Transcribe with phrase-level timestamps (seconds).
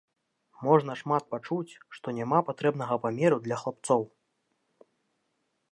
[0.67, 4.09] Можна шмат пачуць, што няма патрэбнага памеру для хлапцоў.